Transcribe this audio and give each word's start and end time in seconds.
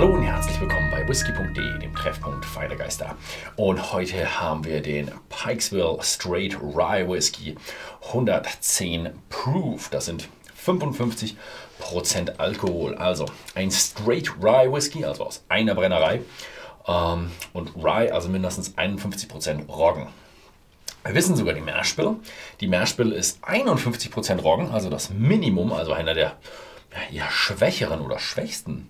Hallo 0.00 0.14
und 0.14 0.22
herzlich 0.22 0.58
willkommen 0.58 0.90
bei 0.90 1.06
whisky.de, 1.06 1.78
dem 1.78 1.94
Treffpunkt 1.94 2.46
Feidergeister. 2.46 3.18
Und 3.56 3.92
heute 3.92 4.40
haben 4.40 4.64
wir 4.64 4.80
den 4.80 5.10
Pikesville 5.28 5.98
Straight 6.00 6.56
Rye 6.58 7.06
Whisky 7.06 7.54
110 8.08 9.10
Proof. 9.28 9.90
Das 9.90 10.06
sind 10.06 10.30
55% 10.58 11.36
Alkohol. 12.38 12.94
Also 12.94 13.26
ein 13.54 13.70
Straight 13.70 14.32
Rye 14.42 14.72
Whisky, 14.72 15.04
also 15.04 15.26
aus 15.26 15.44
einer 15.50 15.74
Brennerei. 15.74 16.22
Ähm, 16.88 17.30
und 17.52 17.76
Rye, 17.76 18.10
also 18.10 18.30
mindestens 18.30 18.78
51% 18.78 19.66
Roggen. 19.66 20.06
Wir 21.04 21.14
wissen 21.14 21.36
sogar 21.36 21.52
die 21.52 21.60
Mehrspille. 21.60 22.16
Die 22.62 22.68
Mehrspille 22.68 23.14
ist 23.14 23.44
51% 23.44 24.40
Roggen, 24.40 24.70
also 24.70 24.88
das 24.88 25.10
Minimum, 25.10 25.74
also 25.74 25.92
einer 25.92 26.14
der 26.14 26.38
ja, 27.10 27.30
schwächeren 27.30 28.00
oder 28.00 28.18
schwächsten 28.18 28.88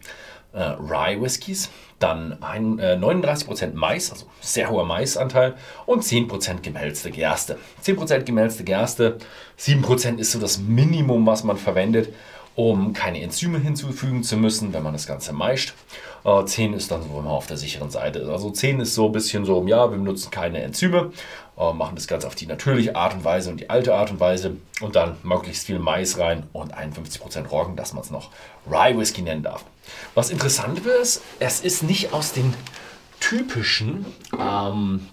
äh, 0.52 0.62
Rye 0.62 1.20
Whiskys, 1.20 1.70
dann 1.98 2.42
ein, 2.42 2.78
äh, 2.78 2.96
39% 2.96 3.74
Mais, 3.74 4.10
also 4.10 4.26
sehr 4.40 4.70
hoher 4.70 4.84
Maisanteil 4.84 5.54
und 5.86 6.02
10% 6.02 6.62
gemälzte 6.62 7.10
Gerste. 7.10 7.58
10% 7.82 8.24
gemälzte 8.24 8.64
Gerste, 8.64 9.18
7% 9.58 10.18
ist 10.18 10.32
so 10.32 10.40
das 10.40 10.58
Minimum, 10.58 11.26
was 11.26 11.44
man 11.44 11.56
verwendet, 11.56 12.12
um 12.68 12.92
keine 12.92 13.20
Enzyme 13.22 13.58
hinzufügen 13.58 14.22
zu 14.22 14.36
müssen, 14.36 14.72
wenn 14.72 14.82
man 14.82 14.92
das 14.92 15.06
Ganze 15.06 15.32
meischt. 15.32 15.74
Äh, 16.24 16.44
10 16.44 16.74
ist 16.74 16.90
dann 16.90 17.02
so, 17.02 17.08
man 17.08 17.26
auf 17.26 17.46
der 17.46 17.56
sicheren 17.56 17.90
Seite. 17.90 18.28
Also 18.30 18.50
10 18.50 18.80
ist 18.80 18.94
so 18.94 19.06
ein 19.06 19.12
bisschen 19.12 19.44
so, 19.44 19.64
ja, 19.66 19.90
wir 19.90 19.96
benutzen 19.96 20.30
keine 20.30 20.62
Enzyme, 20.62 21.12
äh, 21.56 21.72
machen 21.72 21.94
das 21.94 22.06
Ganze 22.06 22.26
auf 22.26 22.34
die 22.34 22.46
natürliche 22.46 22.96
Art 22.96 23.14
und 23.14 23.24
Weise 23.24 23.50
und 23.50 23.60
die 23.60 23.70
alte 23.70 23.94
Art 23.94 24.10
und 24.10 24.20
Weise 24.20 24.56
und 24.80 24.96
dann 24.96 25.16
möglichst 25.22 25.66
viel 25.66 25.78
Mais 25.78 26.18
rein 26.18 26.44
und 26.52 26.76
51% 26.76 27.48
Roggen, 27.48 27.76
dass 27.76 27.92
man 27.92 28.02
es 28.02 28.10
noch 28.10 28.30
Rye 28.70 28.96
Whisky 28.96 29.22
nennen 29.22 29.42
darf. 29.42 29.64
Was 30.14 30.30
interessant 30.30 30.80
ist, 30.86 31.22
es 31.38 31.60
ist 31.60 31.82
nicht 31.82 32.12
aus 32.12 32.32
den 32.32 32.54
typischen 33.20 34.06
ähm, 34.38 35.06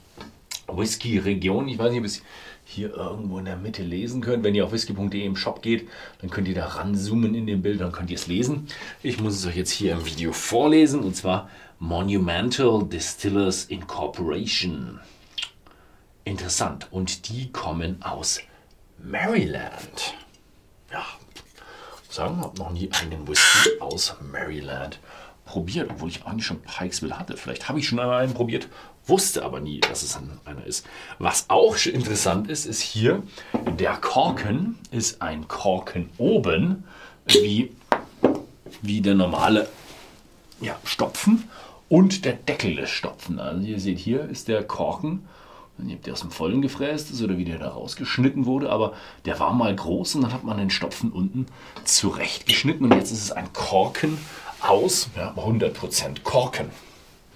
Whisky-Regionen. 0.68 1.70
Ich 1.70 1.78
weiß 1.78 1.92
nicht, 1.92 2.00
ob 2.00 2.06
es 2.06 2.22
hier 2.66 2.94
irgendwo 2.94 3.40
in 3.40 3.46
der 3.46 3.56
Mitte 3.56 3.84
lesen 3.84 4.22
könnt. 4.22 4.44
Wenn 4.44 4.56
ihr 4.56 4.66
auf 4.66 4.72
whisky.de 4.72 5.26
im 5.26 5.36
Shop 5.36 5.62
geht, 5.62 5.88
dann 6.22 6.30
könnt 6.30 6.48
ihr 6.48 6.56
da 6.56 6.66
ranzoomen 6.66 7.34
in 7.34 7.48
dem 7.48 7.62
Bild, 7.62 7.82
dann 7.82 7.92
könnt 7.92 8.09
ihr 8.12 8.18
es 8.18 8.28
lesen. 8.28 8.68
Ich 9.04 9.20
muss 9.20 9.36
es 9.36 9.46
euch 9.46 9.56
jetzt 9.56 9.72
hier 9.72 9.94
im 9.94 10.06
Video 10.06 10.34
vorlesen 10.34 11.02
und 11.02 11.16
zwar 11.16 11.50
Monumental 11.80 12.84
Distillers 12.86 13.66
Incorporation. 13.66 15.00
Interessant. 16.26 16.88
Und 16.92 17.30
die 17.30 17.52
kommen 17.52 18.02
aus 18.02 18.42
Maryland. 18.98 20.16
Ja, 20.92 21.06
sagen, 22.09 22.42
habe 22.42 22.58
noch 22.58 22.72
nie 22.72 22.90
einen 22.92 23.28
Whisky 23.28 23.80
aus 23.80 24.16
Maryland 24.31 25.00
probiert, 25.48 25.90
obwohl 25.90 26.09
ich 26.09 26.26
eigentlich 26.26 26.45
schon 26.45 26.62
Pikesville 26.62 27.17
hatte. 27.17 27.38
Vielleicht 27.38 27.67
habe 27.67 27.80
ich 27.80 27.88
schon 27.88 28.00
einmal 28.00 28.22
einen 28.22 28.36
probiert, 28.36 28.67
wusste 29.08 29.44
aber 29.44 29.59
nie, 29.59 29.80
dass 29.80 30.03
es 30.03 30.20
einer 30.45 30.66
ist. 30.66 30.86
Was 31.17 31.50
auch 31.50 31.76
interessant 31.86 32.50
ist, 32.50 32.66
ist 32.66 32.81
hier, 32.81 33.23
der 33.80 33.95
Korken 33.95 34.78
ist 34.92 35.22
ein 35.22 35.48
Korken 35.48 36.09
oben, 36.18 36.84
wie, 37.25 37.72
wie 38.81 39.02
der 39.02 39.16
normale 39.16 39.68
ja, 40.62 40.75
Stopfen 40.84 41.45
und 41.90 42.25
der 42.25 42.34
Deckel 42.34 42.75
des 42.75 42.90
Stopfen. 42.90 43.40
Also 43.40 43.66
ihr 43.66 43.80
seht, 43.80 43.98
hier 43.98 44.30
ist 44.30 44.48
der 44.48 44.64
Korken 44.64 45.28
nicht, 45.78 45.98
ob 45.98 46.03
der 46.03 46.14
aus 46.14 46.22
dem 46.22 46.31
Vollen 46.31 46.62
gefräst 46.62 47.12
ist 47.12 47.22
oder 47.22 47.38
wie 47.38 47.45
der 47.45 47.59
da 47.59 47.70
rausgeschnitten 47.70 48.45
wurde, 48.45 48.72
aber 48.72 48.94
der 49.25 49.40
war 49.40 49.53
mal 49.53 49.75
groß 49.75 50.16
und 50.16 50.23
dann 50.23 50.34
hat 50.34 50.44
man 50.44 50.58
den 50.58 50.70
Stopfen 50.70 51.12
unten 51.12 51.45
zurechtgeschnitten 51.84 52.86
und 52.86 52.98
jetzt 52.98 53.12
ist 53.12 53.23
es 53.23 53.31
ein 53.31 53.53
Korken 53.53 54.18
aus 54.61 55.09
ja, 55.16 55.33
100% 55.36 56.23
Korken. 56.23 56.72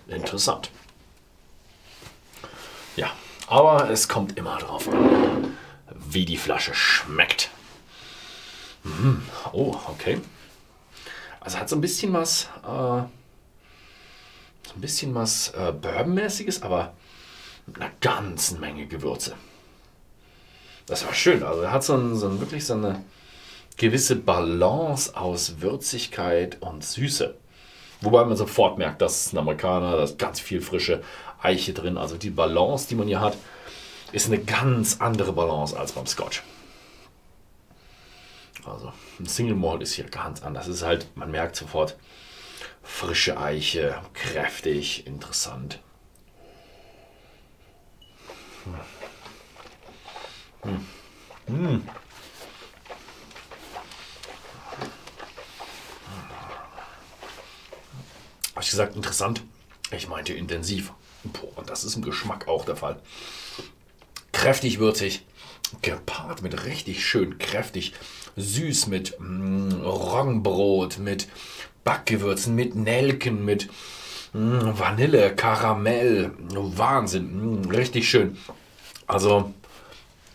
Interessant. 0.07 0.71
Ja, 2.95 3.11
aber 3.47 3.89
es 3.89 4.07
kommt 4.09 4.37
immer 4.37 4.57
drauf 4.57 4.87
an, 4.89 5.55
wie 6.09 6.25
die 6.25 6.37
Flasche 6.37 6.73
schmeckt. 6.73 7.49
Mhm. 8.83 9.23
Oh, 9.53 9.75
okay. 9.87 10.19
Also 11.39 11.57
hat 11.57 11.69
so 11.69 11.75
ein 11.75 11.81
bisschen 11.81 12.13
was, 12.13 12.43
äh, 12.63 12.67
so 12.67 13.07
ein 14.75 14.81
bisschen 14.81 15.15
was 15.15 15.49
äh, 15.49 15.71
Bourbon-mäßiges, 15.71 16.61
aber 16.63 16.93
mit 17.65 17.77
einer 17.77 17.91
ganzen 18.01 18.59
Menge 18.59 18.87
Gewürze. 18.87 19.35
Das 20.85 21.05
war 21.05 21.13
schön. 21.13 21.43
Also 21.43 21.69
hat 21.71 21.83
so, 21.83 21.95
ein, 21.95 22.15
so 22.15 22.27
ein, 22.27 22.39
wirklich 22.39 22.65
so 22.65 22.73
eine 22.73 23.03
gewisse 23.77 24.15
Balance 24.15 25.15
aus 25.15 25.61
Würzigkeit 25.61 26.61
und 26.61 26.83
Süße. 26.83 27.35
Wobei 28.01 28.25
man 28.25 28.35
sofort 28.35 28.77
merkt, 28.77 29.01
das 29.01 29.27
ist 29.27 29.33
ein 29.33 29.37
Amerikaner, 29.37 29.97
da 29.97 30.03
ist 30.03 30.17
ganz 30.17 30.39
viel 30.39 30.61
frische 30.61 31.03
Eiche 31.41 31.73
drin. 31.73 31.97
Also 31.97 32.17
die 32.17 32.31
Balance, 32.31 32.87
die 32.87 32.95
man 32.95 33.07
hier 33.07 33.21
hat, 33.21 33.37
ist 34.11 34.27
eine 34.27 34.39
ganz 34.39 34.99
andere 34.99 35.33
Balance 35.33 35.77
als 35.77 35.91
beim 35.93 36.07
Scotch. 36.07 36.43
Also 38.65 38.91
ein 39.19 39.25
Single 39.25 39.55
Malt 39.55 39.81
ist 39.81 39.93
hier 39.93 40.05
ganz 40.05 40.41
anders. 40.43 40.67
Es 40.67 40.77
ist 40.77 40.83
halt, 40.83 41.07
man 41.15 41.31
merkt 41.31 41.55
sofort 41.55 41.97
frische 42.83 43.37
Eiche, 43.39 44.01
kräftig, 44.13 45.07
interessant. 45.07 45.79
Hm. 50.63 50.85
Hm. 51.47 51.89
Habe 58.61 58.65
ich 58.67 58.71
gesagt, 58.71 58.95
interessant? 58.95 59.41
Ich 59.89 60.07
meinte 60.07 60.33
intensiv. 60.33 60.93
Boah, 61.23 61.63
das 61.65 61.83
ist 61.83 61.95
im 61.95 62.03
Geschmack 62.03 62.47
auch 62.47 62.63
der 62.63 62.75
Fall. 62.75 62.99
Kräftig 64.33 64.77
würzig, 64.77 65.25
gepaart 65.81 66.43
mit 66.43 66.63
richtig 66.63 67.03
schön 67.03 67.39
kräftig 67.39 67.93
süß, 68.35 68.85
mit 68.85 69.19
mm, 69.19 69.81
Roggenbrot, 69.81 70.99
mit 70.99 71.27
Backgewürzen, 71.83 72.53
mit 72.53 72.75
Nelken, 72.75 73.43
mit 73.45 73.67
Mm, 74.33 74.77
Vanille, 74.77 75.35
Karamell, 75.35 76.31
Wahnsinn, 76.53 77.63
mm, 77.63 77.69
richtig 77.69 78.09
schön. 78.09 78.37
Also 79.07 79.53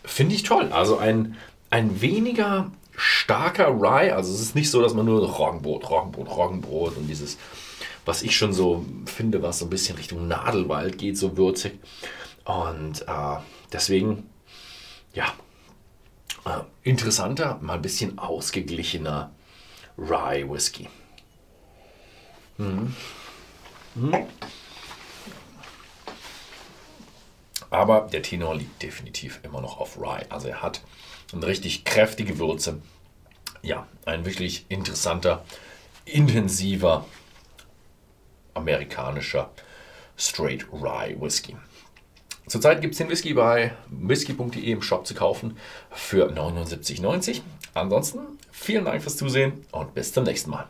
finde 0.03 0.35
ich 0.35 0.43
toll. 0.43 0.71
Also 0.71 0.97
ein, 0.97 1.35
ein 1.69 2.01
weniger 2.01 2.71
starker 2.95 3.69
Rye. 3.69 4.11
Also 4.11 4.33
es 4.33 4.41
ist 4.41 4.55
nicht 4.55 4.69
so, 4.69 4.81
dass 4.81 4.93
man 4.93 5.05
nur 5.05 5.27
Roggenbrot, 5.27 5.89
Roggenbrot, 5.89 6.29
Roggenbrot 6.29 6.97
und 6.97 7.07
dieses, 7.07 7.37
was 8.07 8.21
ich 8.21 8.37
schon 8.37 8.53
so 8.53 8.85
finde, 9.05 9.43
was 9.43 9.59
so 9.59 9.65
ein 9.65 9.69
bisschen 9.69 9.97
Richtung 9.97 10.27
Nadelwald 10.27 10.97
geht, 10.97 11.17
so 11.17 11.35
würzig. 11.35 11.77
Und 12.45 13.01
äh, 13.01 13.37
deswegen, 13.73 14.29
ja, 15.13 15.25
äh, 16.45 16.61
interessanter, 16.83 17.59
mal 17.61 17.73
ein 17.73 17.81
bisschen 17.81 18.17
ausgeglichener 18.17 19.31
Rye 19.97 20.49
Whisky. 20.49 20.87
Mhm. 22.57 22.95
Mhm. 23.95 24.15
Aber 27.69 28.07
der 28.09 28.21
Tenor 28.21 28.55
liegt 28.55 28.81
definitiv 28.81 29.41
immer 29.43 29.59
noch 29.59 29.81
auf 29.81 29.97
Rye. 29.97 30.25
Also 30.29 30.47
er 30.47 30.61
hat 30.61 30.81
eine 31.33 31.45
richtig 31.45 31.83
kräftige 31.83 32.39
Würze. 32.39 32.81
Ja, 33.61 33.85
ein 34.05 34.25
wirklich 34.25 34.65
interessanter, 34.69 35.43
intensiver 36.05 37.05
amerikanischer 38.57 39.51
Straight 40.17 40.65
Rye 40.73 41.15
Whisky. 41.19 41.55
Zurzeit 42.47 42.81
gibt 42.81 42.93
es 42.93 42.97
den 42.97 43.09
Whisky 43.09 43.33
bei 43.33 43.73
whisky.de 43.89 44.71
im 44.71 44.81
Shop 44.81 45.05
zu 45.05 45.13
kaufen 45.13 45.57
für 45.91 46.31
79,90. 46.31 47.41
Ansonsten 47.73 48.19
vielen 48.51 48.85
Dank 48.85 49.01
fürs 49.01 49.17
Zusehen 49.17 49.65
und 49.71 49.93
bis 49.93 50.13
zum 50.13 50.23
nächsten 50.23 50.51
Mal. 50.51 50.67